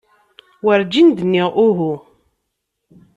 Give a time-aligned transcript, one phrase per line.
[0.65, 1.93] Werǧin d-nniɣ uhu.